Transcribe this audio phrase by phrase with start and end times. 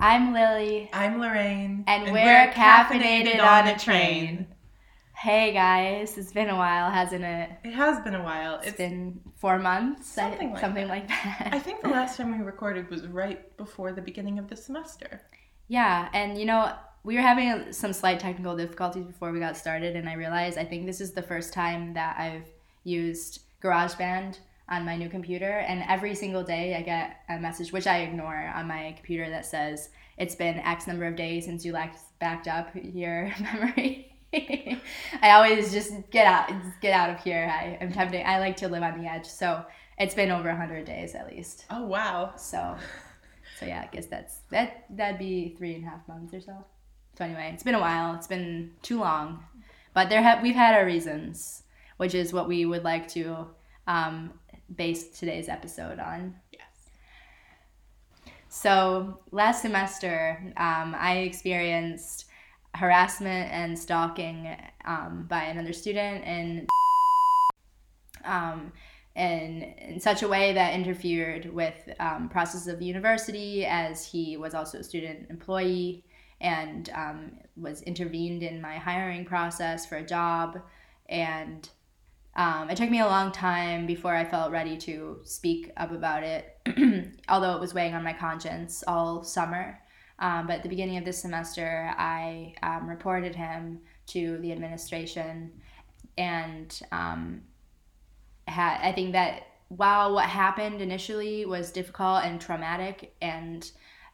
[0.00, 0.88] I'm Lily.
[0.92, 1.84] I'm Lorraine.
[1.86, 4.46] And, we're, caffeinated, on a train.
[5.16, 7.50] Hey guys, it's been a while, hasn't it?
[7.64, 8.60] It has been a while.
[8.62, 10.92] it's been four months, I- Something like something that.
[10.92, 11.48] like that.
[11.52, 15.20] I think the last time we recorded was right before the beginning of the semester.
[15.66, 16.72] Yeah, and you know,
[17.02, 20.64] we were having some slight technical difficulties before we got started, and I realized I
[20.64, 22.46] think this is the first time that I've
[22.84, 27.86] used GarageBand on my new computer, and every single day I get a message, which
[27.86, 31.72] I ignore on my computer, that says it's been X number of days since you
[31.72, 34.12] last backed up your memory.
[34.34, 37.50] I always just get out, get out of here.
[37.50, 38.28] I am tempted.
[38.28, 39.64] I like to live on the edge, so
[39.98, 41.64] it's been over hundred days at least.
[41.70, 42.34] Oh wow.
[42.36, 42.76] So,
[43.58, 44.84] so yeah, I guess that's that.
[44.90, 46.64] That'd be three and a half months or so.
[47.16, 48.14] So anyway, it's been a while.
[48.14, 49.44] It's been too long,
[49.94, 51.62] but there have we've had our reasons,
[51.96, 53.46] which is what we would like to
[53.86, 54.34] um,
[54.76, 56.34] base today's episode on.
[56.52, 56.62] Yes.
[58.48, 62.26] So last semester, um, I experienced
[62.74, 66.68] harassment and stalking um, by another student, and
[68.24, 68.72] um,
[69.16, 74.36] in, in such a way that interfered with um, process of the university, as he
[74.36, 76.04] was also a student employee
[76.40, 80.60] and um, was intervened in my hiring process for a job,
[81.08, 81.68] and
[82.38, 86.22] um, it took me a long time before I felt ready to speak up about
[86.22, 86.56] it,
[87.28, 89.80] although it was weighing on my conscience all summer.
[90.20, 95.50] Um, but at the beginning of this semester, I um, reported him to the administration,
[96.16, 97.42] and um,
[98.46, 103.68] had I think that while what happened initially was difficult and traumatic, and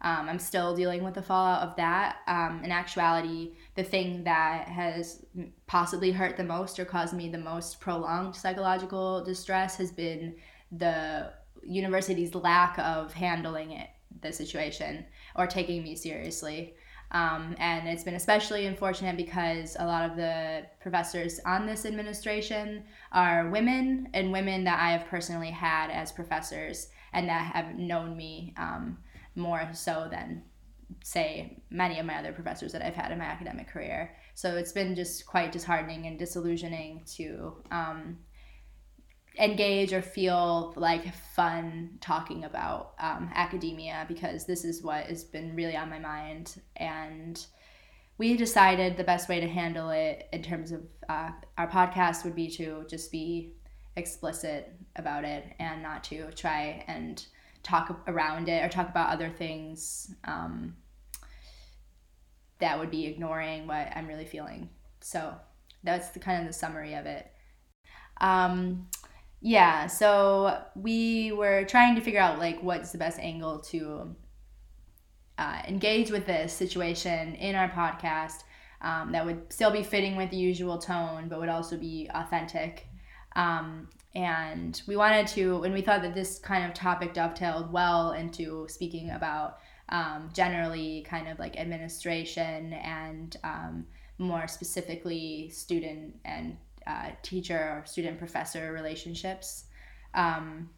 [0.05, 2.19] um, I'm still dealing with the fallout of that.
[2.27, 5.25] Um, in actuality, the thing that has
[5.67, 10.37] possibly hurt the most or caused me the most prolonged psychological distress has been
[10.71, 11.33] the
[11.63, 13.89] university's lack of handling it,
[14.21, 16.75] the situation, or taking me seriously.
[17.13, 22.85] Um, and it's been especially unfortunate because a lot of the professors on this administration
[23.13, 28.17] are women and women that I have personally had as professors and that have known
[28.17, 28.99] me um,
[29.35, 30.43] more so than,
[31.03, 34.15] say, many of my other professors that I've had in my academic career.
[34.35, 38.19] So it's been just quite disheartening and disillusioning to um,
[39.39, 45.57] engage or feel like fun talking about um, academia because this is what has been
[45.57, 47.47] really on my mind and
[48.17, 52.37] we decided the best way to handle it in terms of uh, our podcast would
[52.37, 53.55] be to just be
[53.97, 57.27] explicit about it and not to try and
[57.65, 60.77] talk around it or talk about other things um,
[62.61, 64.69] that would be ignoring what i'm really feeling.
[65.01, 65.35] So
[65.83, 67.31] that's the kind of the summary of it.
[68.21, 68.87] Um,
[69.45, 74.17] yeah so we were trying to figure out like what's the best angle to
[75.37, 78.45] uh, engage with this situation in our podcast
[78.81, 82.87] um, that would still be fitting with the usual tone but would also be authentic.
[83.37, 88.13] Um, and we wanted to and we thought that this kind of topic dovetailed well
[88.13, 89.59] into speaking about
[89.89, 93.87] um, generally kind of like administration and um,
[94.19, 99.65] more specifically student and uh, teacher or student professor relationships.
[100.15, 100.71] Um,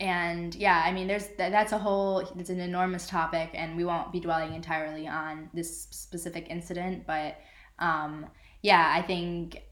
[0.00, 4.12] and yeah i mean there's that's a whole it's an enormous topic and we won't
[4.12, 7.38] be dwelling entirely on this specific incident but
[7.78, 8.26] um,
[8.62, 9.62] yeah i think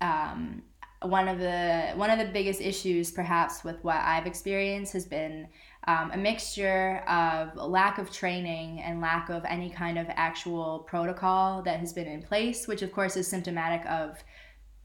[0.00, 0.62] um,
[1.04, 5.48] one of the one of the biggest issues perhaps with what i've experienced has been
[5.88, 11.62] um, a mixture of lack of training and lack of any kind of actual protocol
[11.62, 14.22] that has been in place which of course is symptomatic of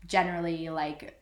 [0.08, 1.20] generally like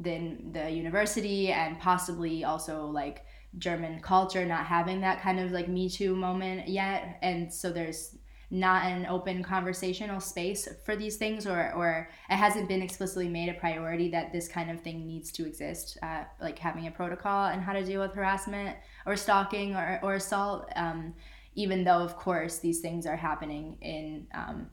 [0.00, 3.24] the the university and possibly also like
[3.58, 8.16] German culture not having that kind of like Me Too moment yet, and so there's
[8.50, 13.48] not an open conversational space for these things, or or it hasn't been explicitly made
[13.48, 17.46] a priority that this kind of thing needs to exist, uh, like having a protocol
[17.46, 20.70] and how to deal with harassment or stalking or or assault.
[20.76, 21.14] Um,
[21.58, 24.68] even though, of course, these things are happening in um,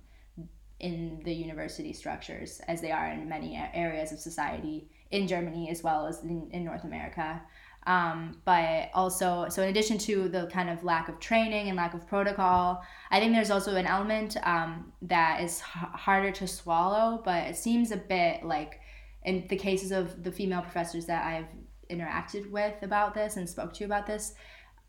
[0.79, 5.81] in the university structures as they are in many areas of society in Germany as
[5.81, 7.41] well as in, in North America.
[7.85, 11.93] Um, but also, so in addition to the kind of lack of training and lack
[11.93, 12.81] of protocol,
[13.11, 17.57] I think there's also an element um, that is h- harder to swallow, but it
[17.57, 18.79] seems a bit like
[19.23, 21.47] in the cases of the female professors that I've
[21.89, 24.33] interacted with about this and spoke to about this,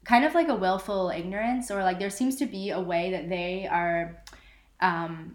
[0.04, 3.28] kind of like a willful ignorance, or like there seems to be a way that
[3.28, 4.22] they are
[4.80, 5.34] um,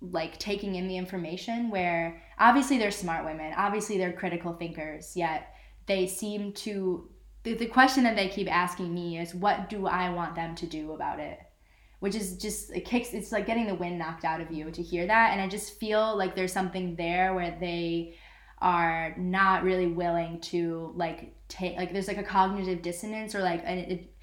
[0.00, 5.51] like taking in the information where obviously they're smart women, obviously they're critical thinkers, yet
[5.86, 7.08] they seem to
[7.44, 10.66] the, the question that they keep asking me is what do I want them to
[10.66, 11.38] do about it?
[12.00, 14.82] Which is just it kicks it's like getting the wind knocked out of you to
[14.82, 15.32] hear that.
[15.32, 18.16] And I just feel like there's something there where they
[18.60, 23.62] are not really willing to like take like there's like a cognitive dissonance or like
[23.64, 24.14] an, it,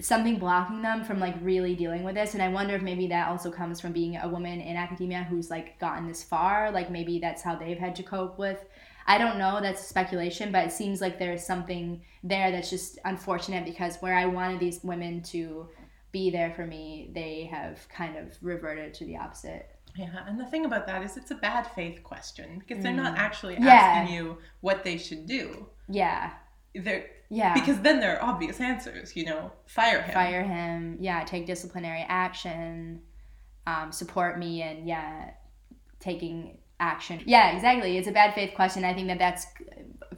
[0.00, 2.34] something blocking them from like really dealing with this.
[2.34, 5.50] And i wonder if maybe that also comes from being a woman in academia who's
[5.50, 6.70] like gotten this far.
[6.70, 8.64] Like maybe that's how they've had to cope with
[9.08, 13.64] i don't know that's speculation but it seems like there's something there that's just unfortunate
[13.64, 15.68] because where i wanted these women to
[16.12, 19.66] be there for me they have kind of reverted to the opposite
[19.96, 23.18] Yeah, and the thing about that is it's a bad faith question because they're not
[23.18, 23.64] actually Mm.
[23.64, 23.74] Yeah.
[23.74, 25.66] asking you what they should do.
[25.88, 26.30] yeah
[26.74, 30.14] They're yeah because then there are obvious answers, you know, fire him.
[30.14, 33.02] fire him yeah take disciplinary action
[33.66, 35.30] um, support me and yeah
[36.00, 37.22] taking action.
[37.26, 37.98] Yeah exactly.
[37.98, 38.84] It's a bad faith question.
[38.84, 39.46] I think that that's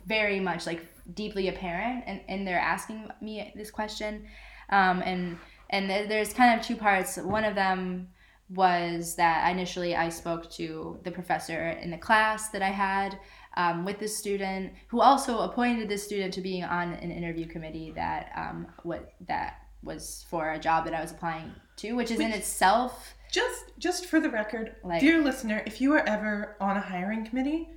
[0.07, 4.27] very much like deeply apparent and, and they're asking me this question.
[4.71, 5.39] Um, and
[5.71, 7.17] and there's kind of two parts.
[7.17, 8.09] One of them
[8.53, 13.17] was that initially i spoke to the professor in the class that i had
[13.57, 17.93] um, with this student who also appointed this student to being on an interview committee
[17.95, 22.21] that um, what that was for a job that I was applying to, which is
[22.21, 26.77] in itself Just just for the record, Like- dear listener, if you are ever on
[26.77, 27.69] a hiring committee,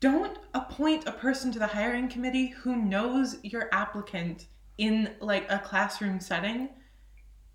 [0.00, 4.46] don't appoint a person to the hiring committee who knows your applicant
[4.78, 6.70] in like a classroom setting,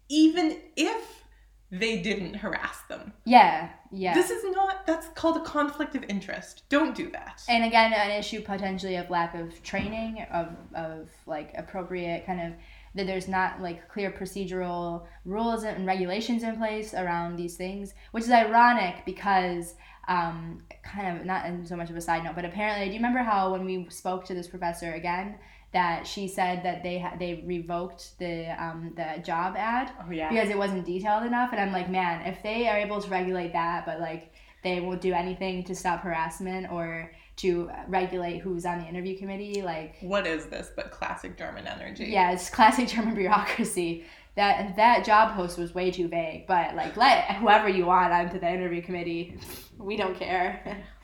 [0.09, 1.23] even if
[1.69, 3.11] they didn't harass them.
[3.25, 4.13] yeah yeah.
[4.13, 6.63] This is not that's called a conflict of interest.
[6.69, 7.41] Don't do that.
[7.47, 12.53] and again, an issue potentially of lack of training of of like appropriate kind of
[12.97, 18.23] that there's not like clear procedural rules and regulations in place around these things, which
[18.23, 19.75] is ironic because
[20.07, 22.97] um, kind of not in so much of a side note, but apparently, do you
[22.97, 25.35] remember how when we spoke to this professor again?
[25.73, 30.29] That she said that they ha- they revoked the um, the job ad oh yeah.
[30.29, 33.51] because it wasn't detailed enough and i'm like man if they are able to regulate
[33.51, 34.31] that but like
[34.63, 39.61] they won't do anything to stop harassment or to regulate who's on the interview committee
[39.61, 42.05] like What is this but classic German energy?
[42.05, 44.05] yeah it's classic german bureaucracy.
[44.35, 48.39] That that job post was way too vague but like let whoever you want onto
[48.39, 49.37] the interview committee.
[49.77, 50.83] We don't care.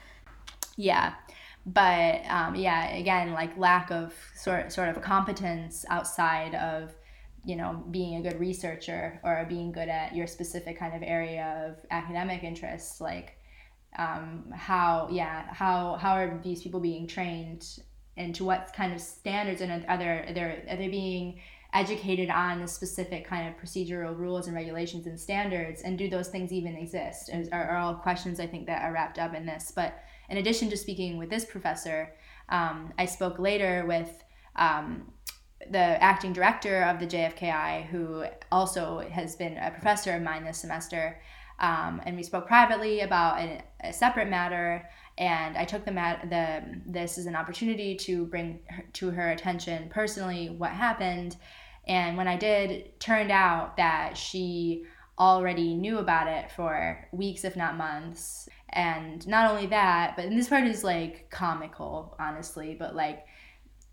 [0.76, 1.14] Yeah
[1.66, 6.92] but um, yeah again like lack of sort sort of competence outside of
[7.46, 11.66] you know being a good researcher or being good at your specific kind of area
[11.70, 13.38] of academic interests like
[13.98, 17.80] um, how yeah how how are these people being trained
[18.18, 21.40] and to what kind of standards and are are they are they being
[21.74, 25.82] educated on the specific kind of procedural rules and regulations and standards?
[25.82, 27.30] And do those things even exist?
[27.34, 29.72] Is- are, are all questions i think that are wrapped up in this.
[29.76, 30.00] But
[30.30, 32.14] in addition to speaking with this professor
[32.50, 34.24] um, i spoke later with
[34.56, 35.12] um,
[35.72, 40.60] the acting director of the jfki who also has been a professor of mine this
[40.60, 41.20] semester
[41.64, 44.88] um, and we spoke privately about a, a separate matter.
[45.18, 49.32] And I took the mat the this as an opportunity to bring her, to her
[49.32, 51.38] attention personally what happened.
[51.88, 54.84] And when I did turned out that she
[55.18, 58.50] already knew about it for weeks if not months.
[58.70, 63.26] And not only that but and this part is like comical honestly but like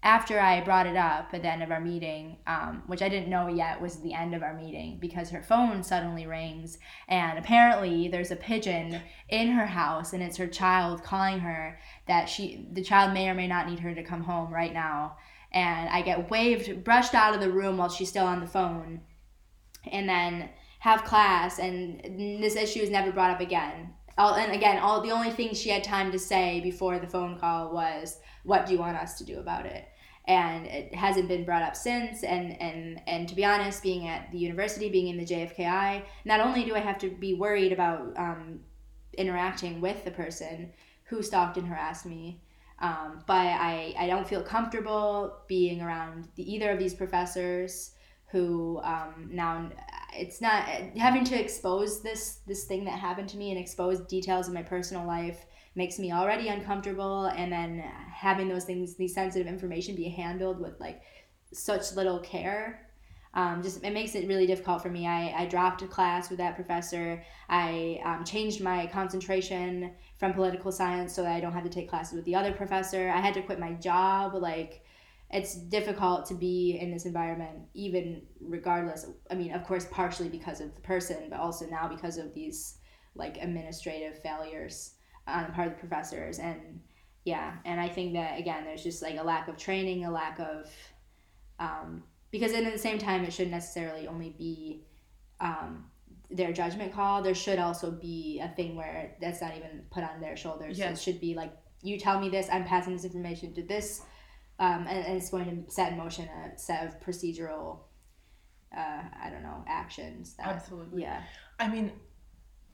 [0.03, 3.29] after I brought it up at the end of our meeting, um, which I didn't
[3.29, 8.09] know yet was the end of our meeting because her phone suddenly rings and apparently
[8.09, 12.83] there's a pigeon in her house and it's her child calling her that she the
[12.83, 15.19] child may or may not need her to come home right now.
[15.53, 19.03] And I get waved brushed out of the room while she's still on the phone
[19.91, 20.49] and then
[20.79, 25.11] have class and this issue is never brought up again all, and again all the
[25.11, 28.79] only thing she had time to say before the phone call was what do you
[28.79, 29.87] want us to do about it?
[30.27, 34.31] And it hasn't been brought up since and and and to be honest being at
[34.33, 38.13] the university being in the jfki not only do i have to be worried about
[38.17, 38.61] um,
[39.17, 40.71] interacting with the person
[41.05, 42.41] who stalked and harassed me
[42.81, 47.93] um, but I, I don't feel comfortable being around the, either of these professors
[48.31, 49.71] who um, now
[50.15, 50.65] it's not
[50.97, 54.63] having to expose this this thing that happened to me and expose details of my
[54.63, 57.27] personal life makes me already uncomfortable.
[57.27, 57.79] And then
[58.13, 61.03] having those things these sensitive information be handled with like
[61.53, 62.91] such little care
[63.33, 65.07] um, just it makes it really difficult for me.
[65.07, 67.23] I, I dropped a class with that professor.
[67.49, 71.89] I um, changed my concentration from political science so that i don't have to take
[71.89, 73.09] classes with the other professor.
[73.09, 74.83] I had to quit my job like
[75.33, 80.61] it's difficult to be in this environment even regardless i mean of course partially because
[80.61, 82.79] of the person but also now because of these
[83.15, 84.95] like administrative failures
[85.27, 86.39] on the part of the professors.
[86.39, 86.81] And
[87.25, 90.41] yeah and i think that again there's just like a lack of training a lack
[90.41, 90.71] of
[91.59, 94.87] um, because then at the same time it shouldn't necessarily only be
[95.41, 95.85] um,
[96.31, 97.23] their judgment call.
[97.23, 100.79] There should also be a thing where that's not even put on their shoulders.
[100.79, 100.99] Yes.
[100.99, 104.03] it should be like you tell me this i'm passing this information to this
[104.61, 107.81] um, and, and it's going to set in motion a set of procedural
[108.77, 111.03] uh, i don't know actions that, Absolutely.
[111.03, 111.23] yeah
[111.61, 111.93] I mean,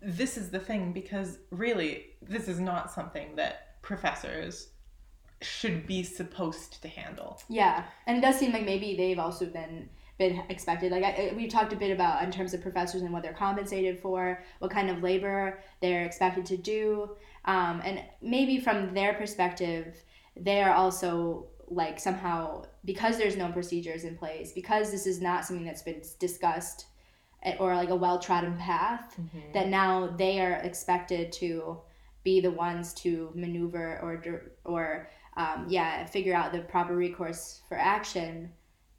[0.01, 4.69] this is the thing because really, this is not something that professors
[5.43, 7.41] should be supposed to handle.
[7.49, 9.89] Yeah, and it does seem like maybe they've also been
[10.19, 10.93] been expected.
[10.93, 13.99] Like I, we've talked a bit about in terms of professors and what they're compensated
[13.99, 20.03] for, what kind of labor they're expected to do, um, and maybe from their perspective,
[20.37, 25.45] they are also like somehow because there's no procedures in place because this is not
[25.45, 26.87] something that's been discussed
[27.43, 29.19] eh, or like a well trodden path
[29.53, 31.79] that now they are expected to
[32.23, 37.77] be the ones to maneuver or or um, yeah figure out the proper recourse for
[37.79, 38.51] action.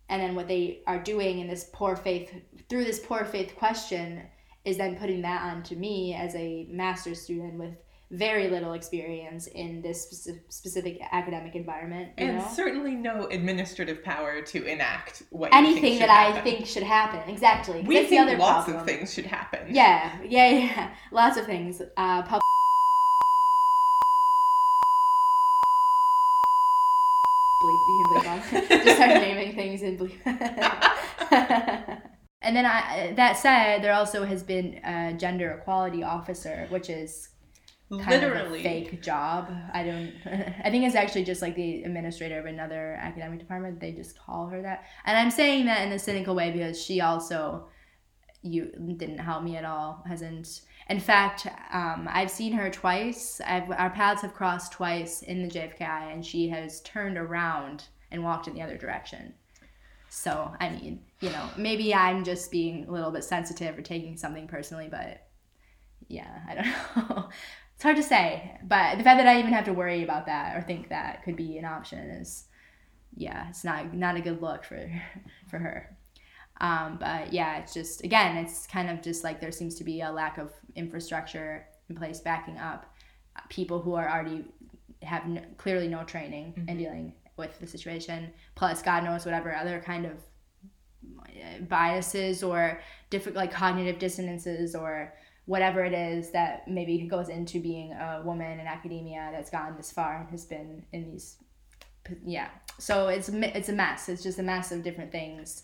[0.10, 2.34] And then what they are doing in this poor faith
[2.70, 4.24] through this poor faith question
[4.64, 7.76] is then putting that onto me as a master's student with
[8.12, 12.48] very little experience in this specific academic environment you And know?
[12.56, 17.30] certainly no administrative power to enact what you think anything that i think should happen
[17.30, 18.80] exactly we That's think the other lots problem.
[18.82, 19.68] of things should happen.
[19.74, 20.90] Yeah, yeah, yeah.
[21.12, 21.82] Lots of things.
[21.98, 22.42] Uh, pub-
[27.62, 27.88] bleep.
[27.88, 28.42] You can bleep on.
[28.86, 30.18] Just start naming things and bleep.
[32.42, 37.30] and then I, that said, there also has been a gender equality officer, which is
[37.90, 38.60] kind Literally.
[38.60, 39.52] of fake job.
[39.74, 40.14] I don't.
[40.64, 43.80] I think it's actually just like the administrator of another academic department.
[43.80, 47.02] They just call her that, and I'm saying that in a cynical way because she
[47.02, 47.68] also
[48.42, 50.04] you didn't help me at all.
[50.08, 50.62] Hasn't.
[50.90, 53.42] In fact, um, I've seen her twice.
[53.46, 58.24] I've, our paths have crossed twice in the JFKI, and she has turned around and
[58.24, 59.34] walked in the other direction.
[60.10, 64.16] So, I mean, you know, maybe I'm just being a little bit sensitive or taking
[64.16, 65.28] something personally, but
[66.08, 67.30] yeah, I don't know.
[67.78, 68.58] It's hard to say.
[68.64, 71.36] But the fact that I even have to worry about that or think that could
[71.36, 72.46] be an option is,
[73.16, 74.90] yeah, it's not not a good look for
[75.48, 75.96] for her.
[76.60, 80.02] Um, but yeah, it's just again, it's kind of just like there seems to be
[80.02, 82.92] a lack of infrastructure in place backing up
[83.50, 84.46] people who are already
[85.04, 88.34] have n- clearly no training in dealing with the situation.
[88.56, 90.14] Plus, God knows whatever other kind of
[91.20, 92.82] uh, biases or
[93.12, 95.14] different like cognitive dissonances or
[95.48, 99.92] whatever it is that maybe goes into being a woman in academia that's gotten this
[99.92, 101.38] far and has been in these
[102.26, 102.50] yeah.
[102.80, 104.10] So it's it's a mess.
[104.10, 105.64] It's just a mess of different things.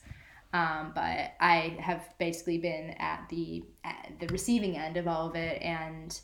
[0.54, 5.36] Um, but I have basically been at the at the receiving end of all of
[5.36, 6.20] it, and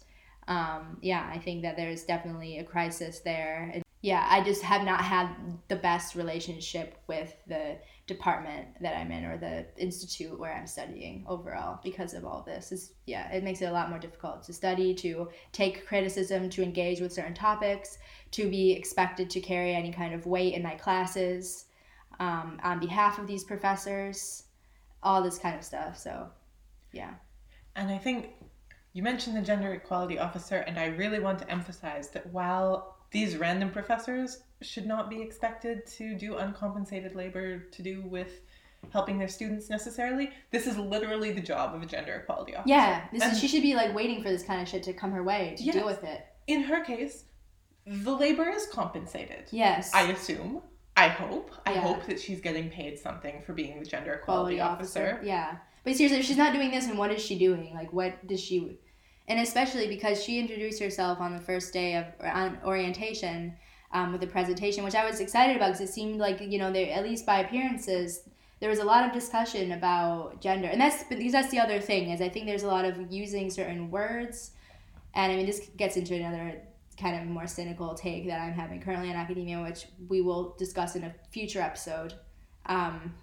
[0.47, 3.81] um, yeah, I think that there's definitely a crisis there.
[4.01, 5.29] Yeah, I just have not had
[5.67, 7.77] the best relationship with the
[8.07, 12.71] department that I'm in or the institute where I'm studying overall because of all this.
[12.71, 16.63] Is yeah, it makes it a lot more difficult to study, to take criticism, to
[16.63, 17.97] engage with certain topics,
[18.31, 21.65] to be expected to carry any kind of weight in my classes
[22.19, 24.43] um, on behalf of these professors,
[25.03, 25.97] all this kind of stuff.
[25.97, 26.29] So,
[26.93, 27.15] yeah.
[27.75, 28.29] And I think
[28.93, 33.37] you mentioned the gender equality officer, and I really want to emphasize that while these
[33.37, 38.41] random professors should not be expected to do uncompensated labor to do with
[38.91, 42.69] helping their students necessarily, this is literally the job of a gender equality officer.
[42.69, 44.93] Yeah, this And- is, she should be like waiting for this kind of shit to
[44.93, 45.75] come her way to Yes.
[45.75, 46.25] deal with it.
[46.47, 47.25] In her case,
[47.85, 49.45] the labor is compensated.
[49.51, 49.93] Yes.
[49.93, 50.61] I assume.
[50.95, 51.51] I hope.
[51.65, 51.81] I Yeah.
[51.81, 55.11] hope that she's getting paid something for being the gender equality officer.
[55.13, 55.25] officer.
[55.25, 55.57] Yeah.
[55.83, 57.73] But seriously, if she's not doing this, and what is she doing?
[57.73, 58.79] Like, what does she?
[59.29, 63.53] And especially because she introduced herself on the first day of on orientation
[63.91, 66.71] um, with a presentation, which I was excited about because it seemed like you know,
[66.71, 68.23] there at least by appearances,
[68.59, 72.09] there was a lot of discussion about gender, and that's because that's the other thing
[72.09, 74.51] is I think there's a lot of using certain words,
[75.13, 76.61] and I mean this gets into another
[76.99, 80.95] kind of more cynical take that I'm having currently in academia, which we will discuss
[80.95, 82.13] in a future episode.
[82.65, 83.13] Um,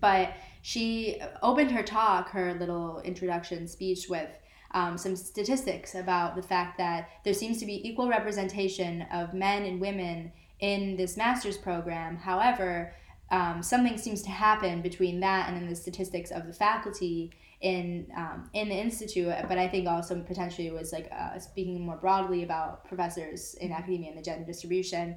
[0.00, 4.28] but she opened her talk, her little introduction speech, with
[4.74, 9.64] um, some statistics about the fact that there seems to be equal representation of men
[9.64, 12.16] and women in this master's program.
[12.16, 12.94] However,
[13.30, 18.06] um, something seems to happen between that and then the statistics of the faculty in
[18.16, 19.34] um, in the institute.
[19.48, 24.10] But I think also potentially was like uh, speaking more broadly about professors in academia
[24.10, 25.16] and the gender distribution.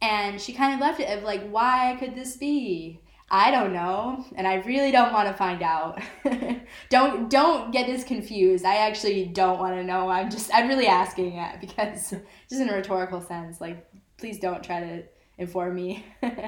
[0.00, 3.00] And she kind of left it of like, why could this be?
[3.30, 6.00] I don't know, and I really don't want to find out.
[6.88, 8.64] don't don't get this confused.
[8.64, 10.08] I actually don't want to know.
[10.08, 12.10] I'm just I'm really asking it because
[12.48, 15.02] just in a rhetorical sense, like please don't try to
[15.36, 16.06] inform me.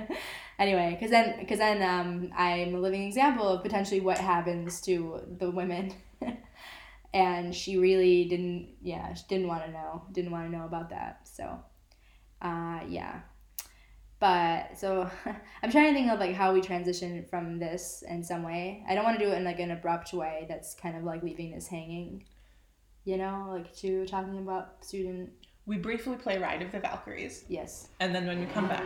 [0.58, 5.20] anyway, because then because then um, I'm a living example of potentially what happens to
[5.38, 5.92] the women.
[7.12, 10.90] and she really didn't yeah she didn't want to know didn't want to know about
[10.90, 11.58] that so
[12.40, 13.20] uh, yeah
[14.20, 15.10] but so
[15.62, 18.84] i'm trying to think of like how we transition from this in some way.
[18.88, 21.22] I don't want to do it in like an abrupt way that's kind of like
[21.22, 22.24] leaving this hanging
[23.04, 25.30] you know like to talking about student
[25.66, 27.88] We briefly play Ride of the Valkyries, yes.
[28.00, 28.84] And then when we come back,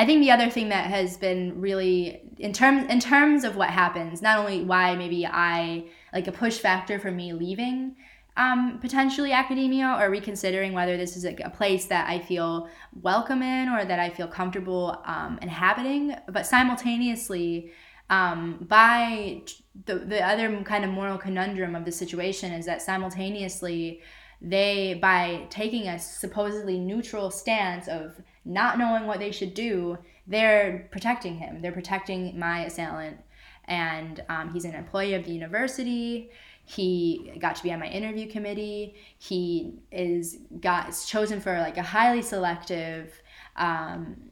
[0.00, 3.68] I think the other thing that has been really in terms in terms of what
[3.68, 7.96] happens, not only why maybe I like a push factor for me leaving
[8.38, 12.70] um, potentially academia or reconsidering whether this is a, a place that I feel
[13.02, 17.72] welcome in or that I feel comfortable um, inhabiting, but simultaneously.
[18.08, 19.42] Um, by
[19.84, 24.00] the, the other kind of moral conundrum of the situation is that simultaneously
[24.40, 29.98] they by taking a supposedly neutral stance of not knowing what they should do
[30.30, 31.60] they're protecting him.
[31.60, 33.18] They're protecting my assailant.
[33.64, 36.30] And um, he's an employee of the university.
[36.64, 38.94] He got to be on my interview committee.
[39.18, 43.12] He is got is chosen for like a highly selective
[43.56, 44.29] um,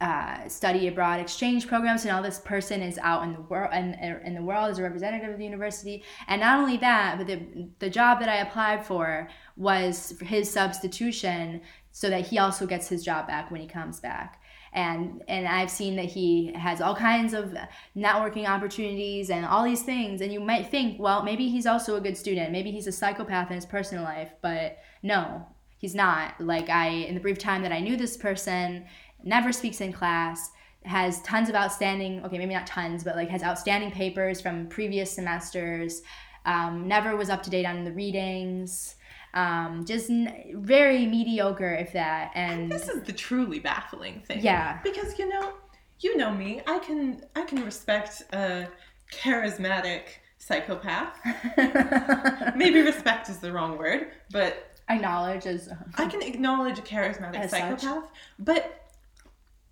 [0.00, 3.94] uh, study abroad exchange programs and all this person is out in the world and
[4.24, 6.04] in the world as a representative of the university.
[6.28, 11.62] And not only that but the, the job that i applied for was his substitution
[11.92, 14.42] so that he also gets his job back when he comes back.
[14.74, 17.54] And and I've seen that he has all kinds of
[17.96, 20.20] networking opportunities and all these things.
[20.20, 22.52] And you might think well maybe he's also a good student.
[22.52, 25.46] Maybe he's a psychopath in his personal life but no
[25.78, 26.40] he's not.
[26.40, 28.84] Like I in the brief time that I knew this person
[29.22, 30.50] never speaks in class
[30.84, 35.10] has tons of outstanding okay maybe not tons but like has outstanding papers from previous
[35.12, 36.02] semesters
[36.44, 38.94] um, never was up to date on the readings
[39.34, 44.40] um, just n- very mediocre if that and this is the truly baffling thing.
[44.42, 44.80] Yeah.
[44.82, 45.52] because you know,
[46.00, 46.62] you know me.
[46.66, 48.66] I can I can respect a
[49.12, 50.02] charismatic
[50.38, 51.18] psychopath.
[52.56, 57.50] Maybe respect is the wrong word, but acknowledge as I can acknowledge a charismatic As
[57.50, 57.80] such.
[57.80, 58.85] psychopath, but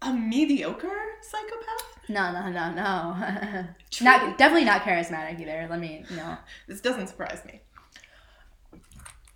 [0.05, 2.09] a mediocre psychopath?
[2.09, 3.17] no no no no
[4.03, 6.37] not definitely not charismatic either let me no
[6.69, 7.61] This doesn't surprise me.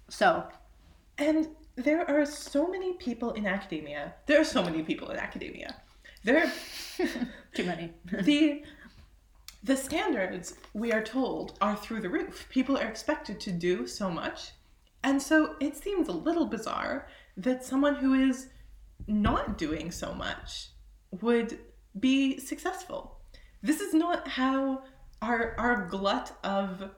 [0.09, 0.45] so
[1.17, 4.15] And there are so many people in academia.
[4.27, 5.77] There are so many people in academia.
[6.25, 6.53] There are
[7.55, 8.65] too many the
[9.63, 12.47] the standards we are told are through the roof.
[12.51, 14.53] People are expected to do so much.
[15.03, 18.49] And so it seems a little bizarre that someone who is
[19.07, 20.71] not doing so much
[21.11, 21.59] would
[21.99, 23.21] be successful.
[23.63, 24.83] This is not how
[25.21, 26.91] our our glut of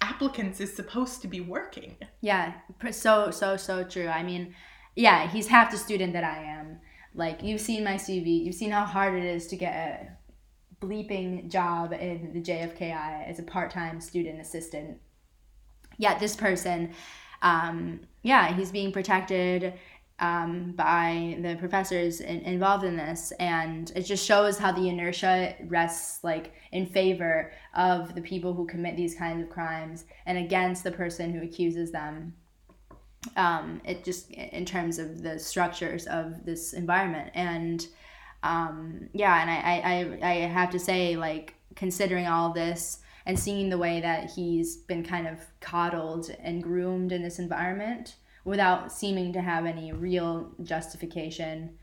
[0.00, 1.96] applicants is supposed to be working.
[2.20, 2.54] Yeah,
[2.90, 4.08] so so so true.
[4.08, 4.54] I mean,
[4.94, 6.80] yeah, he's half the student that I am.
[7.14, 11.50] Like you've seen my CV, you've seen how hard it is to get a bleeping
[11.50, 14.98] job in the JFKI as a part-time student assistant.
[15.98, 16.92] Yet this person,
[17.40, 19.74] um, yeah, he's being protected
[20.18, 25.54] um, by the professors in, involved in this, and it just shows how the inertia
[25.66, 30.84] rests like in favor of the people who commit these kinds of crimes and against
[30.84, 32.34] the person who accuses them.
[33.36, 37.86] Um, it just in terms of the structures of this environment, and
[38.42, 43.68] um, yeah, and I, I, I, have to say, like considering all this and seeing
[43.68, 48.14] the way that he's been kind of coddled and groomed in this environment
[48.46, 51.76] without seeming to have any real justification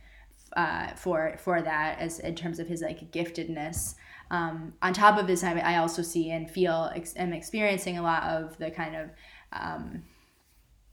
[0.56, 3.95] uh, for for that as in terms of his like giftedness.
[4.32, 8.02] Um, on top of this, I, I also see and feel ex- am experiencing a
[8.02, 9.10] lot of the kind of
[9.52, 10.04] um,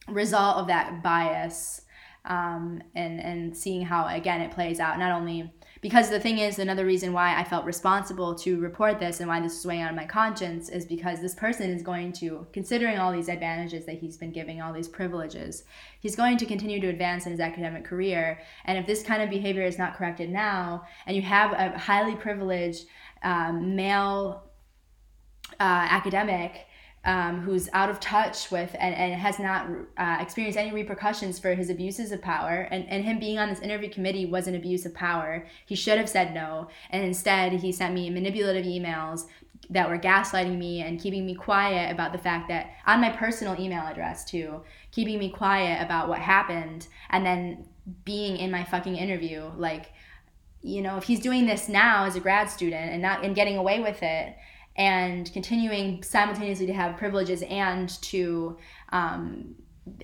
[0.08, 1.82] result of that bias
[2.24, 6.58] um, and and seeing how again it plays out not only because the thing is
[6.58, 9.96] another reason why I felt responsible to report this and why this is weighing on
[9.96, 14.16] my conscience is because this person is going to considering all these advantages that he's
[14.16, 15.64] been giving all these privileges
[16.00, 18.40] he's going to continue to advance in his academic career.
[18.64, 22.16] And if this kind of behavior is not corrected now and you have a highly
[22.16, 22.86] privileged
[23.22, 24.50] um, male
[25.58, 26.66] uh, academic
[27.04, 31.54] um, who's out of touch with and, and has not uh, experienced any repercussions for
[31.54, 32.68] his abuses of power.
[32.70, 35.46] And, and him being on this interview committee was an abuse of power.
[35.64, 36.68] He should have said no.
[36.90, 39.26] And instead, he sent me manipulative emails
[39.70, 43.58] that were gaslighting me and keeping me quiet about the fact that on my personal
[43.60, 44.60] email address too
[44.90, 47.64] keeping me quiet about what happened and then
[48.04, 49.92] being in my fucking interview like
[50.62, 53.56] you know if he's doing this now as a grad student and not and getting
[53.56, 54.34] away with it
[54.76, 58.56] and continuing simultaneously to have privileges and to
[58.90, 59.54] um,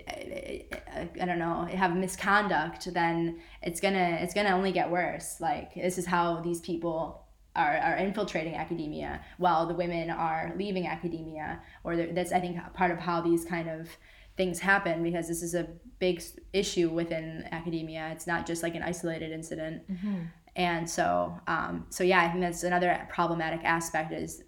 [0.08, 5.40] I don't know have misconduct then it's gonna it's gonna only get worse.
[5.40, 7.22] Like this is how these people
[7.54, 12.90] are, are infiltrating academia while the women are leaving academia or that's i think part
[12.90, 13.88] of how these kind of
[14.36, 15.66] things happen because this is a
[15.98, 18.10] big issue within academia.
[18.12, 19.90] It's not just like an isolated incident.
[19.90, 20.18] Mm-hmm.
[20.56, 24.42] And so um, so yeah i think that's another problematic aspect is,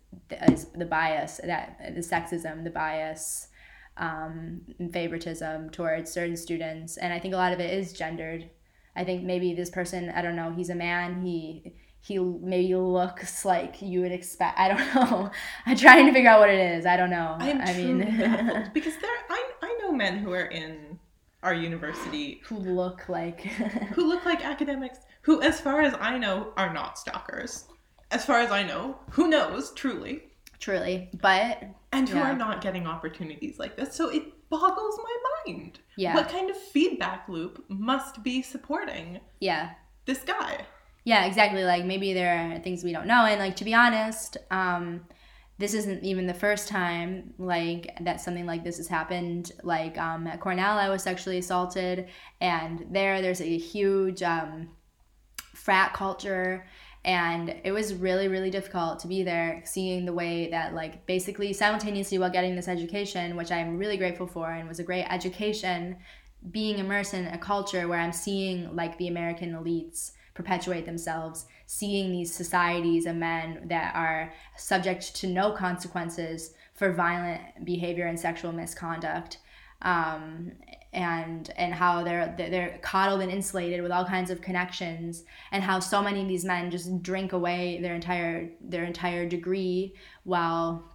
[0.48, 3.48] is the bias that the sexism the bias
[3.98, 8.48] um, favoritism towards certain students and i think a lot of it is gendered
[8.96, 13.44] i think maybe this person i don't know he's a man he he maybe looks
[13.44, 14.58] like you would expect.
[14.58, 15.30] I don't know.
[15.66, 16.86] I'm trying to figure out what it is.
[16.86, 17.36] I don't know.
[17.38, 17.98] I'm I mean,
[18.74, 20.98] because there, I I know men who are in
[21.42, 23.42] our university who look like
[23.94, 27.66] who look like academics who, as far as I know, are not stalkers.
[28.10, 29.72] As far as I know, who knows?
[29.74, 30.22] Truly,
[30.58, 31.62] truly, but
[31.92, 32.30] and who yeah.
[32.30, 33.94] are not getting opportunities like this.
[33.94, 35.80] So it boggles my mind.
[35.98, 36.14] Yeah.
[36.14, 39.20] What kind of feedback loop must be supporting?
[39.38, 39.72] Yeah.
[40.06, 40.64] This guy
[41.04, 44.36] yeah exactly like maybe there are things we don't know and like to be honest
[44.50, 45.00] um
[45.58, 50.26] this isn't even the first time like that something like this has happened like um,
[50.26, 52.08] at cornell i was sexually assaulted
[52.40, 54.68] and there there's a huge um,
[55.68, 56.66] frat culture
[57.04, 61.52] and it was really really difficult to be there seeing the way that like basically
[61.52, 65.94] simultaneously while getting this education which i'm really grateful for and was a great education
[66.50, 72.12] being immersed in a culture where i'm seeing like the american elites perpetuate themselves, seeing
[72.12, 78.52] these societies of men that are subject to no consequences for violent behavior and sexual
[78.52, 79.38] misconduct.
[79.82, 80.52] Um,
[80.98, 85.78] and and how they're they're coddled and insulated with all kinds of connections and how
[85.78, 90.92] so many of these men just drink away their entire their entire degree while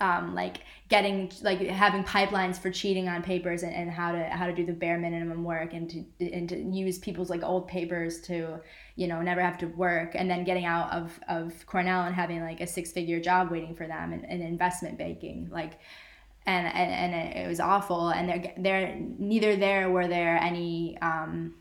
[0.00, 0.58] um, like
[0.90, 4.66] getting like having pipelines for cheating on papers and, and how to how to do
[4.66, 8.60] the bare minimum work and to and to use people's like old papers to
[8.96, 12.42] you know never have to work and then getting out of of Cornell and having
[12.42, 15.48] like a six figure job waiting for them and, investment banking.
[15.50, 15.78] Like
[16.46, 21.54] and and, and it was awful and they're they're neither there were there any um,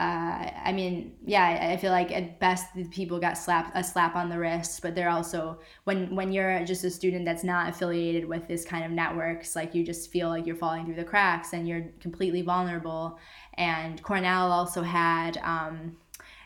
[0.00, 4.16] uh, I mean, yeah, I feel like at best the people got slapped a slap
[4.16, 8.26] on the wrist, but they're also when when you're just a student that's not affiliated
[8.26, 11.52] with this kind of networks, like you just feel like you're falling through the cracks
[11.52, 13.18] and you're completely vulnerable.
[13.54, 15.98] And Cornell also had um,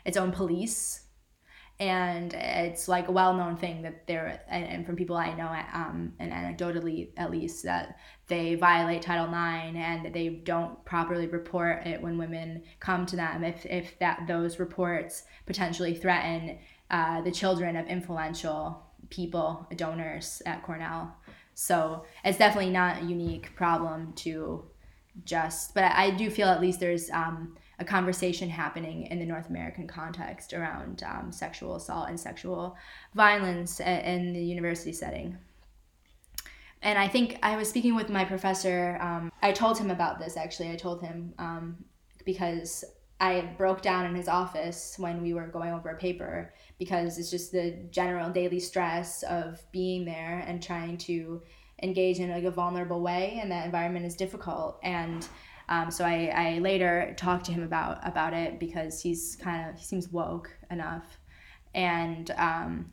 [0.03, 1.04] its own police
[1.79, 6.13] and it's like a well-known thing that there and, and, from people i know um,
[6.19, 11.85] and anecdotally at least that they violate title ix and that they don't properly report
[11.85, 13.43] it when women come to them.
[13.43, 16.57] If, if that those reports potentially threaten
[16.89, 21.15] uh, the children of influential people donors at cornell.
[21.53, 24.65] So it's definitely not a unique problem to
[25.23, 29.49] just but I do feel at least there's um, a conversation happening in the North
[29.49, 32.77] American context around um, sexual assault and sexual
[33.13, 35.37] violence in the university setting.
[36.81, 38.97] And I think I was speaking with my professor.
[39.01, 40.69] Um, I told him about this actually.
[40.69, 41.83] I told him um,
[42.25, 42.85] because
[43.19, 47.31] I broke down in his office when we were going over a paper because it's
[47.31, 51.41] just the general daily stress of being there and trying to
[51.81, 55.27] engage in like a vulnerable way and that environment is difficult and
[55.69, 59.77] um, so I, I later talked to him about about it because he's kind of
[59.77, 61.17] he seems woke enough,
[61.73, 62.91] and um,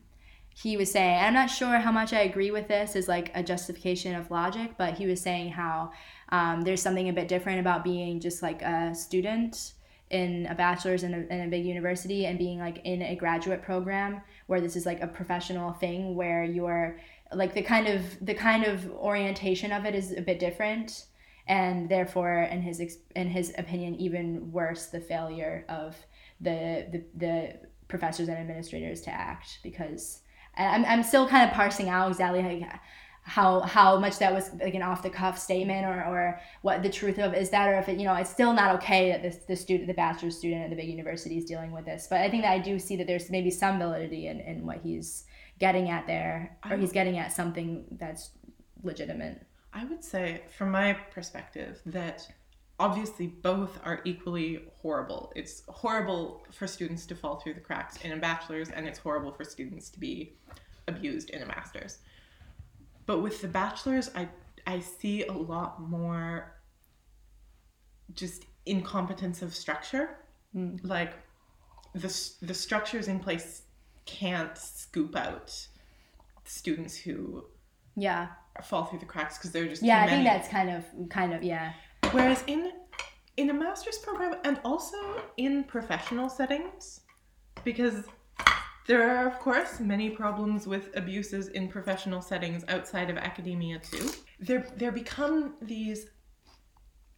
[0.54, 3.42] he was saying I'm not sure how much I agree with this is like a
[3.42, 5.92] justification of logic, but he was saying how
[6.30, 9.74] um, there's something a bit different about being just like a student
[10.10, 13.62] in a bachelor's in a, in a big university and being like in a graduate
[13.62, 16.98] program where this is like a professional thing where you're
[17.34, 21.06] like the kind of the kind of orientation of it is a bit different
[21.52, 22.80] and therefore in his
[23.14, 25.94] in his opinion even worse the failure of
[26.40, 30.22] the the, the professors and administrators to act because
[30.56, 32.80] I'm, I'm still kind of parsing out exactly how
[33.24, 36.88] how how much that was like an off the cuff statement or, or what the
[36.88, 39.36] truth of is that or if it you know it's still not okay that this
[39.46, 42.30] the student the bachelor's student at the big university is dealing with this but I
[42.30, 45.24] think that I do see that there's maybe some validity in, in what he's
[45.58, 48.30] getting at there or he's getting at something that's
[48.82, 49.46] legitimate.
[49.72, 52.26] I would say, from my perspective, that
[52.78, 55.32] obviously both are equally horrible.
[55.36, 59.32] It's horrible for students to fall through the cracks in a bachelor's, and it's horrible
[59.32, 60.34] for students to be
[60.88, 61.98] abused in a master's.
[63.06, 64.28] But with the bachelor's, I
[64.66, 66.60] I see a lot more
[68.14, 70.18] just incompetence of structure.
[70.54, 70.80] Mm.
[70.82, 71.14] Like
[71.94, 72.08] the
[72.42, 73.62] the structures in place
[74.04, 75.68] can't scoop out
[76.44, 77.44] students who
[77.96, 78.28] Yeah.
[78.62, 81.42] Fall through the cracks because they're just Yeah, I think that's kind of kind of
[81.42, 81.72] yeah.
[82.10, 82.72] Whereas in
[83.36, 84.96] in a master's program and also
[85.36, 87.00] in professional settings,
[87.64, 88.04] because
[88.86, 94.10] there are of course many problems with abuses in professional settings outside of academia too.
[94.40, 96.06] There there become these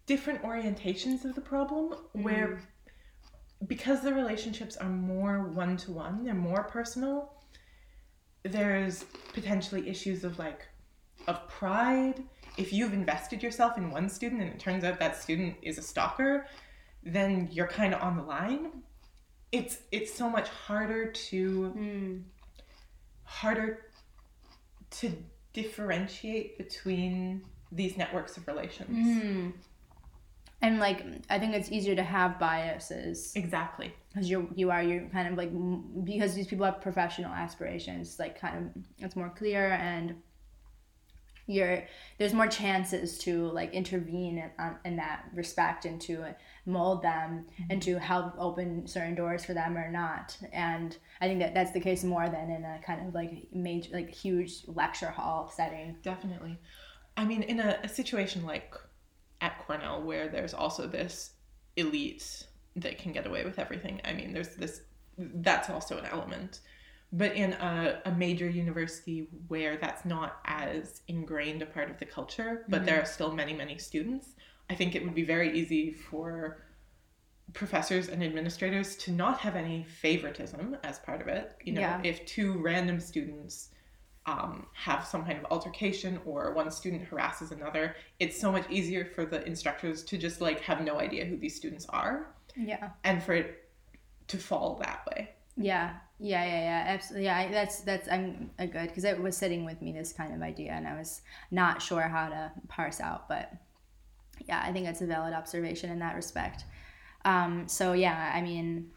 [0.07, 3.69] different orientations of the problem where mm.
[3.69, 7.35] because the relationships are more one to one, they're more personal,
[8.43, 10.69] there's potentially issues of like
[11.27, 12.23] of pride.
[12.57, 15.83] If you've invested yourself in one student and it turns out that student is a
[15.83, 16.47] stalker,
[17.03, 18.83] then you're kind of on the line.
[19.53, 22.17] It's it's so much harder to hmm.
[23.25, 23.87] harder
[24.91, 25.13] to
[25.53, 29.23] differentiate between these networks of relations.
[29.23, 29.51] Hmm.
[30.65, 33.93] And like I think it's easier to have biases Exactly.
[34.09, 35.51] because you you are, you are you kind of like
[36.05, 40.15] because these people have professional aspirations like kind of it's more clear and
[41.47, 41.83] you're
[42.19, 46.25] there's more chances to like intervene in, um, in that respect and to
[46.67, 51.41] mold them and to help open certain doors for them or not and i think
[51.41, 55.11] that that's the case more than in a kind of like major like huge lecture
[55.11, 56.59] hall setting Definitely.
[57.17, 58.75] I mean, in a, a situation like
[59.41, 61.33] at Cornell, where there's also this
[61.77, 64.83] elite that can get away with everything, I mean, there's this,
[65.17, 66.61] that's also an element.
[67.17, 72.07] But in a, a major university where that's not as ingrained a part of the
[72.07, 74.31] culture, but there are still many, many students,
[74.69, 76.65] I think it would be very easy for
[77.53, 81.57] professors and administrators to not have any favoritism as part of it.
[81.63, 82.01] You know, Yeah.
[82.03, 83.69] if two random students
[84.27, 89.05] um, have some kind of altercation or one student harasses another, it's so much easier
[89.05, 93.23] for the instructors to just like have no idea who these students are yeah and
[93.23, 93.69] for it
[94.29, 95.31] to fall that way.
[95.57, 97.27] Yeah, yeah, yeah, yeah, absolutely.
[97.27, 100.35] Yeah, I- that's that's I'm uh, good because it was sitting with me this kind
[100.35, 103.29] of idea, and I was not sure how to parse out.
[103.29, 103.53] But
[104.49, 106.65] yeah, I think it's a valid observation in that respect.
[107.27, 108.91] Um, so yeah, I mean,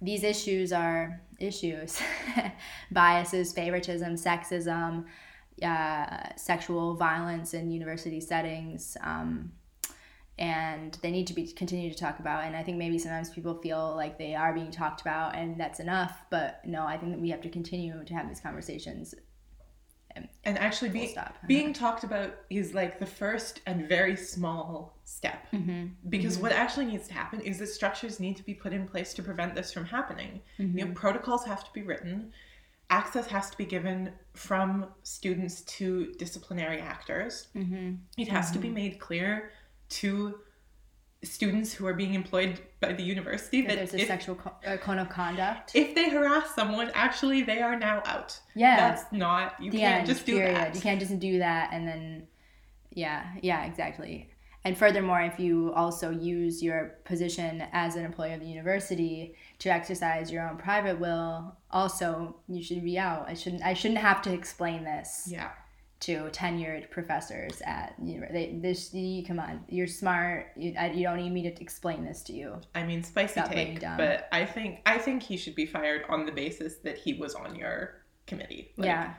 [0.00, 2.00] these issues are issues:
[2.92, 5.06] biases, favoritism, sexism,
[5.62, 8.96] uh, sexual violence in university settings.
[9.02, 9.52] Um,
[10.40, 13.54] and they need to be continued to talk about and i think maybe sometimes people
[13.62, 17.20] feel like they are being talked about and that's enough but no i think that
[17.20, 19.14] we have to continue to have these conversations
[20.44, 21.36] And actually, be, stop.
[21.46, 25.46] being talked about is like the first and very small step.
[25.52, 25.86] Mm-hmm.
[26.08, 26.42] Because mm-hmm.
[26.42, 29.22] what actually needs to happen is that structures need to be put in place to
[29.22, 30.40] prevent this from happening.
[30.58, 30.94] You know, mm-hmm.
[30.94, 32.32] protocols have to be written,
[32.90, 37.48] access has to be given from students to disciplinary actors.
[38.18, 39.52] It has to be made clear
[39.90, 40.38] to
[41.22, 44.54] students who are being employed by the university that that there's a if, sexual co-
[44.66, 48.38] uh, code of conduct if they harass someone, actually they are now out.
[48.54, 48.76] Yeah.
[48.76, 50.74] That's not, you the can't end just do period that.
[50.74, 52.26] you can't just do that and then
[52.92, 54.30] yeah yeah exactly
[54.64, 59.68] and furthermore if you also use your position as an employee of the university to
[59.70, 64.20] exercise your own private will also you should be out i shouldn't i shouldn't have
[64.22, 65.50] to explain this Yeah.
[66.00, 68.52] To tenured professors at university.
[68.52, 70.52] They, this, you, come on, you're smart.
[70.56, 72.56] You, I, you don't need me to explain this to you.
[72.74, 76.24] I mean, spicy Stop take, but I think I think he should be fired on
[76.24, 78.72] the basis that he was on your committee.
[78.78, 79.14] Like, yeah,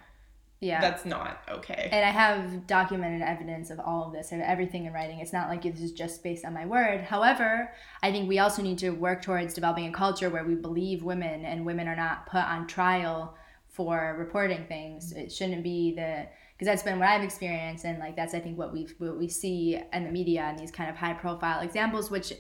[0.60, 0.82] yeah.
[0.82, 1.90] that's not okay.
[1.92, 4.32] and I have documented evidence of all of this.
[4.32, 5.20] I have everything in writing.
[5.20, 7.02] It's not like this is just based on my word.
[7.02, 11.04] However, I think we also need to work towards developing a culture where we believe
[11.04, 13.36] women and women are not put on trial
[13.68, 15.12] for reporting things.
[15.12, 15.22] Mm-hmm.
[15.22, 16.28] It shouldn't be the
[16.62, 19.28] because that's been what I've experienced, and like that's I think what we what we
[19.28, 22.34] see in the media and these kind of high profile examples, which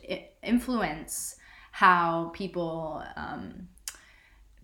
[0.44, 1.38] influence
[1.72, 3.68] how people um,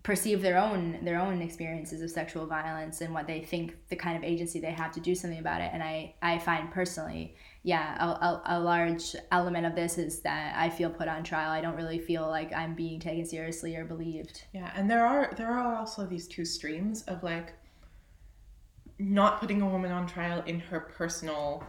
[0.04, 4.16] perceive their own their own experiences of sexual violence and what they think the kind
[4.16, 5.70] of agency they have to do something about it.
[5.72, 10.54] And i i find personally yeah a, a, a large element of this is that
[10.56, 11.50] i feel put on trial.
[11.50, 14.44] I don't really feel like i'm being taken seriously or believed.
[14.54, 17.54] Yeah, and there are there are also these two streams of like
[18.98, 21.64] not putting a woman on trial in her personal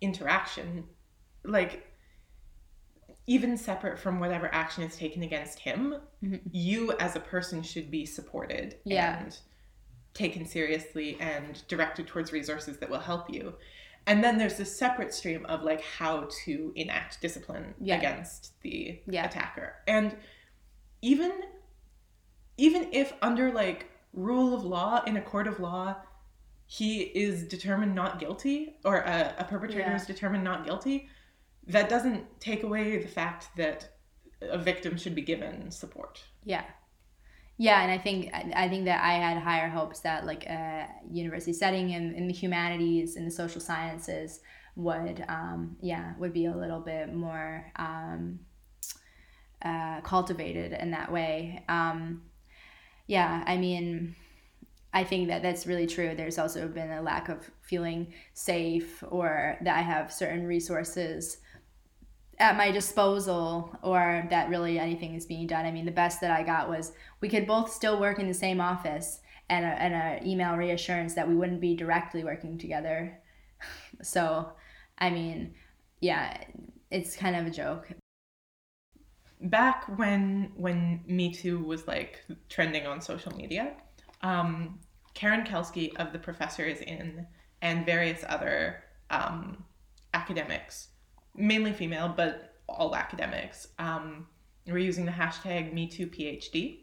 [0.00, 0.84] interaction,
[1.44, 1.86] like
[3.26, 6.36] even separate from whatever action is taken against him, mm-hmm.
[6.50, 9.20] you as a person should be supported Yeah.
[9.20, 9.38] and
[10.14, 13.54] taken seriously and directed towards resources that will help you.
[14.06, 17.98] And then there's this separate stream of like how to enact discipline Yeah.
[17.98, 19.26] against the Yeah.
[19.26, 19.76] attacker.
[19.86, 20.16] And
[21.02, 21.32] even
[22.56, 25.96] even if under like rule of law in a court of law
[26.78, 29.96] he is determined not guilty or a, a perpetrator Yeah.
[29.96, 31.08] is determined not guilty
[31.66, 33.78] that doesn't take away the fact that
[34.40, 36.64] a victim should be given support Yeah.
[37.58, 41.52] Yeah, and I think I think that I had higher hopes that like a university
[41.52, 44.40] setting in, in the humanities and the social sciences
[44.76, 48.40] would um, yeah would be a little bit more um,
[49.62, 51.62] uh, cultivated in that way.
[51.68, 52.22] Um,
[53.06, 54.14] yeah, I mean,
[54.92, 56.14] I think that that's really true.
[56.14, 61.38] There's also been a lack of feeling safe or that I have certain resources
[62.38, 65.66] at my disposal or that really anything is being done.
[65.66, 68.34] I mean, the best that I got was we could both still work in the
[68.34, 73.18] same office and a, and a email reassurance that we wouldn't be directly working together.
[74.02, 74.52] So,
[74.96, 75.54] I mean,
[76.00, 76.42] yeah,
[76.90, 77.88] it's kind of a joke.
[79.42, 83.74] back when when me too was like trending on social media
[84.22, 84.78] um,
[85.14, 87.26] karen kelsky of the professor is in
[87.62, 89.64] and various other um,
[90.14, 90.88] academics
[91.34, 93.68] mainly female but all academics.
[93.78, 94.26] Um,
[94.66, 96.80] were using the hashtag metoophd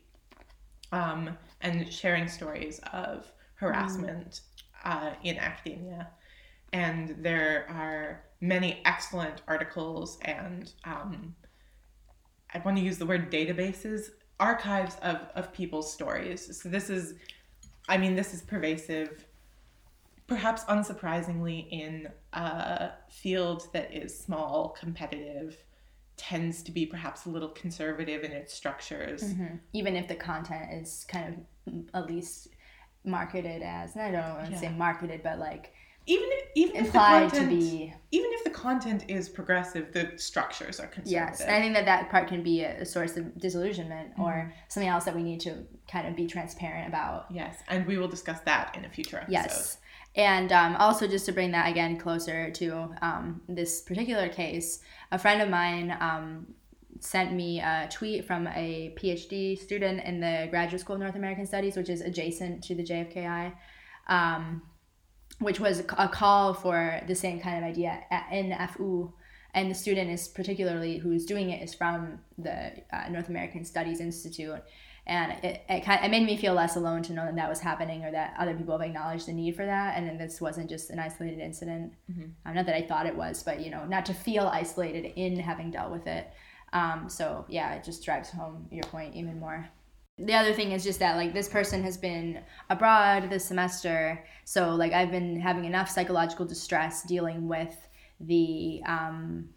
[0.91, 4.41] um, and sharing stories of harassment
[4.83, 6.09] uh, in academia.
[6.73, 11.33] And there are many excellent articles and um,
[12.53, 16.59] I want to use the word databases, archives of, of people's stories.
[16.61, 17.15] So this is,
[17.89, 19.25] I mean, this is pervasive,
[20.27, 25.57] perhaps unsurprisingly, in a field that is small, competitive,
[26.17, 29.23] tends to be perhaps a little conservative in its structures.
[29.23, 29.55] Mm-hmm.
[29.73, 32.49] Even if the content is kind of at least
[33.05, 35.73] marketed as, and I don't want to say marketed, but like
[36.07, 39.91] Even if, even if the implied to content, be even if the content is progressive,
[39.91, 41.11] the structures are conservative.
[41.11, 44.53] Yes, and I think that that part can be a, a source of disillusionment or
[44.69, 47.25] something else that we need to kind of be transparent about.
[47.29, 49.33] Yes, and we will discuss that in a future episode.
[49.33, 49.77] Yes.
[50.15, 54.79] And um, also, just to bring that again closer to um, this particular case,
[55.11, 56.47] a friend of mine um,
[56.99, 61.45] sent me a tweet from a PhD student in the Graduate School of North American
[61.45, 63.53] Studies, which is adjacent to the JFKI,
[64.07, 64.61] um,
[65.39, 69.13] which was a call for the same kind of idea in FU.
[69.53, 73.99] And the student is particularly who's doing it is from the uh, North American Studies
[73.99, 74.61] Institute.
[75.05, 77.59] And it, it, kind it made me feel less alone to know that that was
[77.59, 79.97] happening or that other people have acknowledged the need for that.
[79.97, 81.93] And then this wasn't just an isolated incident.
[82.45, 85.39] Um, not that I thought it was, but, you know, not to feel isolated in
[85.39, 86.27] having dealt with it.
[86.73, 89.69] Um, so, yeah, it just drives home your point even more
[90.19, 94.71] the other thing is just that like this person has been abroad this semester so
[94.71, 97.87] like i've been having enough psychological distress dealing with
[98.19, 99.47] the um,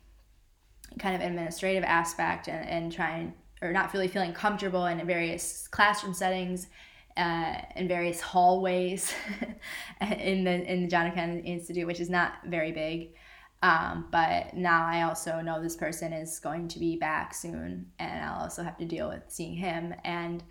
[0.98, 6.14] kind of administrative aspect and, and trying or not really feeling comfortable in various classroom
[6.14, 6.66] settings
[7.16, 9.12] uh, in various hallways
[10.00, 13.14] in the in the John Kennedy Institute, which is not very big.
[13.62, 18.24] Um, but now I also know this person is going to be back soon, and
[18.24, 19.94] I'll also have to deal with seeing him.
[20.04, 20.42] And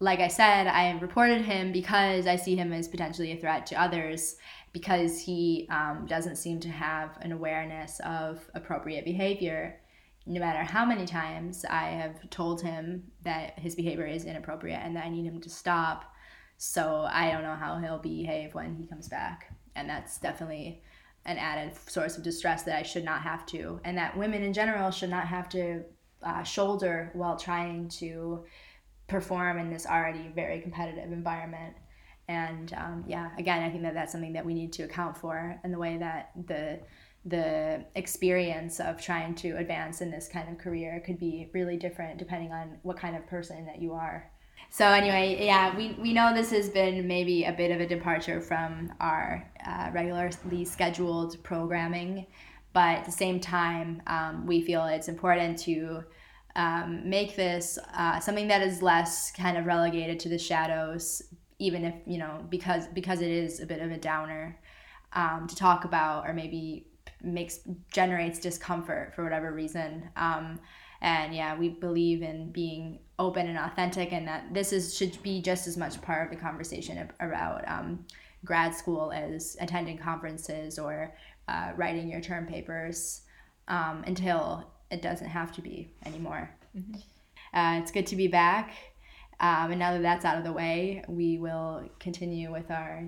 [0.00, 3.80] like I said, I reported him because I see him as potentially a threat to
[3.80, 4.36] others
[4.72, 9.80] because he um, doesn't seem to have an awareness of appropriate behavior.
[10.24, 14.94] No matter how many times I have told him that his behavior is inappropriate and
[14.94, 16.04] that I need him to stop.
[16.58, 19.52] So I don't know how he'll behave when he comes back.
[19.74, 20.82] And that's definitely
[21.28, 24.52] an added source of distress that I should not have to, and that women in
[24.52, 25.84] general should not have to
[26.22, 28.44] uh, shoulder while trying to
[29.06, 31.76] perform in this already very competitive environment.
[32.28, 35.60] And um, yeah, again, I think that that's something that we need to account for
[35.64, 36.80] in the way that the
[37.24, 42.16] the experience of trying to advance in this kind of career could be really different
[42.16, 44.30] depending on what kind of person that you are.
[44.70, 48.40] So anyway, yeah, we, we know this has been maybe a bit of a departure
[48.40, 52.26] from our uh, regularly scheduled programming,
[52.72, 56.04] but at the same time, um, we feel it's important to
[56.54, 61.22] um, make this uh, something that is less kind of relegated to the shadows,
[61.58, 64.58] even if you know because because it is a bit of a downer
[65.12, 66.86] um, to talk about, or maybe
[67.22, 67.60] makes
[67.92, 70.08] generates discomfort for whatever reason.
[70.16, 70.60] Um,
[71.00, 75.40] and yeah, we believe in being open and authentic, and that this is should be
[75.42, 78.04] just as much part of the conversation about um,
[78.44, 81.14] grad school as attending conferences or
[81.48, 83.22] uh, writing your term papers
[83.68, 86.50] um, until it doesn't have to be anymore.
[87.54, 88.72] Uh, it's good to be back.
[89.40, 93.04] Um, and now that that's out of the way, we will continue with our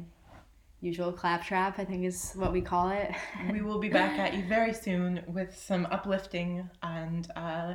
[0.80, 3.10] usual claptrap, I think is what we call it.
[3.50, 7.74] we will be back at you very soon with some uplifting and uh,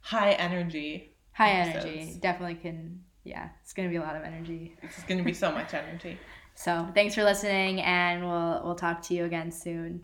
[0.00, 1.11] high energy.
[1.34, 1.84] High episodes.
[1.86, 2.18] energy.
[2.20, 4.74] Definitely can, yeah, it's going to be a lot of energy.
[4.82, 6.18] It's going to be so much energy.
[6.54, 10.02] So thanks for listening, and we'll we'll talk to you again soon.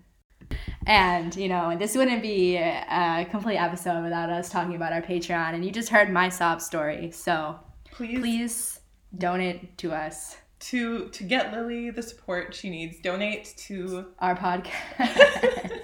[0.86, 5.52] And you know, this wouldn't be a complete episode without us talking about our Patreon.
[5.52, 7.60] And you just heard my sob story, so
[7.90, 8.80] Please, please
[9.18, 14.70] donate to us, to to get Lily the support she needs, donate to our podcast.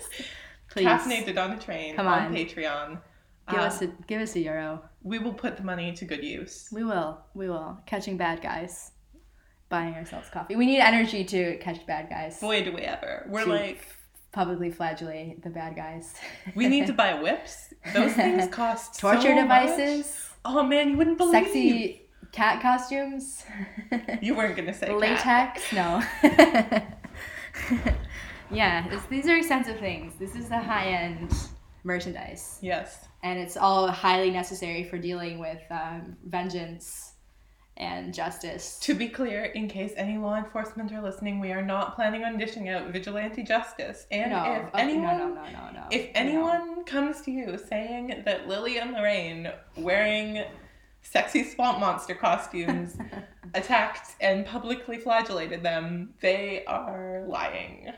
[0.71, 2.23] please Caffeinated on a Train Come on.
[2.29, 2.35] on.
[2.35, 3.01] Patreon.
[3.51, 4.83] Give Uh, us a give us a euro.
[5.03, 6.69] we will put the money to good use.
[6.73, 7.19] We will.
[7.35, 7.79] We will.
[7.87, 8.93] Catching bad guys.
[9.69, 10.57] Buying ourselves coffee.
[10.57, 12.39] We need energy to catch bad guys.
[12.41, 13.27] Boy, do we ever.
[13.29, 13.81] We're To like,
[14.33, 16.15] Publicly flagellate the bad guys.
[16.57, 17.73] we need to buy whips.
[17.93, 19.67] Those things cost torture so much.
[19.67, 21.33] devices, Oh man, you wouldn't believe.
[21.45, 23.45] sexy cat costumes,
[24.21, 24.97] You weren't gonna say cat.
[24.99, 25.73] latex.
[25.73, 26.03] No.
[28.51, 30.15] yeah, these are expensive things.
[30.19, 31.33] This is the high end
[31.85, 33.07] merchandise, Yes.
[33.23, 37.13] and it's all highly necessary for dealing with um, vengeance
[37.77, 38.79] and justice.
[38.81, 42.39] To be clear, in case any law enforcement are listening, we are not planning on
[42.39, 44.07] dishing out vigilante justice.
[44.11, 48.23] And no, if oh, anyone, no, no, no, no, if anyone comes to you saying
[48.25, 50.45] that Lily and Lorraine wearing
[51.03, 52.97] sexy swamp monster costumes
[53.55, 57.93] attacked and publicly flagellated them, they are lying.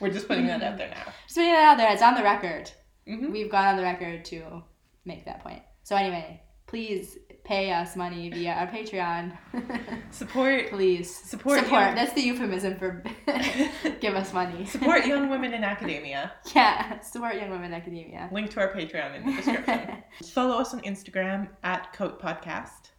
[0.00, 1.12] We're just putting that out there now.
[1.24, 1.92] Just putting it out there.
[1.92, 2.70] It's on the record.
[3.08, 3.30] Mhm.
[3.32, 4.62] We've gone on the record to
[5.04, 5.62] make that point.
[5.84, 9.32] So anyway, please pay us money via our Patreon.
[10.10, 11.82] Support please Support Support.
[11.82, 13.02] young- That's the euphemism for
[14.00, 14.66] give us money.
[14.66, 16.32] support young women in academia.
[16.54, 18.28] yeah, support young women in academia.
[18.32, 20.02] Link to our Patreon in the description.
[20.24, 22.90] Follow us on Instagram at Coat Podcast.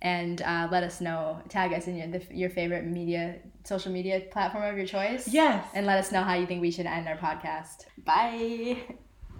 [0.00, 1.40] and uh, let us know.
[1.50, 5.28] Tag us in your the, your favorite media social media platform of your choice.
[5.28, 5.66] Yes.
[5.74, 7.84] And let us know how you think we should end our podcast.
[7.98, 8.78] Bye.